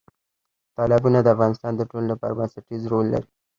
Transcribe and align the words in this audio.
تالابونه 0.75 1.19
د 1.21 1.27
افغانستان 1.35 1.71
د 1.75 1.81
ټولنې 1.89 2.09
لپاره 2.13 2.37
بنسټیز 2.39 2.81
رول 2.91 3.05
لري. 3.13 3.29